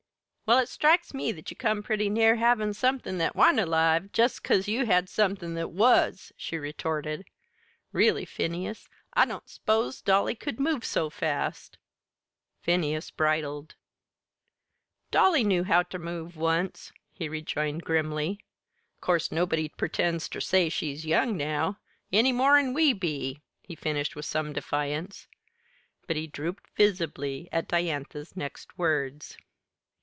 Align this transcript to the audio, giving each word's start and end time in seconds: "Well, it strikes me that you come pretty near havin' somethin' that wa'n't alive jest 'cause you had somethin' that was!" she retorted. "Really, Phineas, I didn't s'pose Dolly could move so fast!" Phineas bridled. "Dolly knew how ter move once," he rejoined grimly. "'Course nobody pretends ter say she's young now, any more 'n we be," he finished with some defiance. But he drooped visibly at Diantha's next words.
"Well, 0.43 0.59
it 0.59 0.67
strikes 0.67 1.13
me 1.13 1.31
that 1.31 1.49
you 1.49 1.55
come 1.55 1.81
pretty 1.81 2.09
near 2.09 2.35
havin' 2.35 2.73
somethin' 2.73 3.19
that 3.19 3.37
wa'n't 3.37 3.57
alive 3.57 4.11
jest 4.11 4.43
'cause 4.43 4.67
you 4.67 4.85
had 4.85 5.07
somethin' 5.07 5.53
that 5.53 5.69
was!" 5.71 6.33
she 6.35 6.57
retorted. 6.57 7.25
"Really, 7.93 8.25
Phineas, 8.25 8.89
I 9.13 9.23
didn't 9.25 9.47
s'pose 9.49 10.01
Dolly 10.01 10.35
could 10.35 10.59
move 10.59 10.83
so 10.83 11.09
fast!" 11.09 11.77
Phineas 12.59 13.11
bridled. 13.11 13.75
"Dolly 15.09 15.45
knew 15.45 15.63
how 15.63 15.83
ter 15.83 15.97
move 15.97 16.35
once," 16.35 16.91
he 17.13 17.29
rejoined 17.29 17.83
grimly. 17.85 18.43
"'Course 18.99 19.31
nobody 19.31 19.69
pretends 19.69 20.27
ter 20.27 20.41
say 20.41 20.67
she's 20.67 21.05
young 21.05 21.37
now, 21.37 21.79
any 22.11 22.33
more 22.33 22.57
'n 22.57 22.73
we 22.73 22.91
be," 22.91 23.39
he 23.61 23.73
finished 23.73 24.17
with 24.17 24.25
some 24.25 24.51
defiance. 24.51 25.27
But 26.07 26.17
he 26.17 26.27
drooped 26.27 26.67
visibly 26.75 27.47
at 27.53 27.69
Diantha's 27.69 28.35
next 28.35 28.77
words. 28.77 29.37